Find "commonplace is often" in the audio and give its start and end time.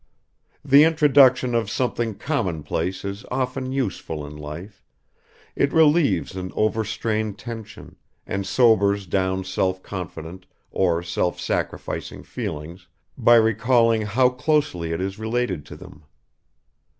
2.15-3.71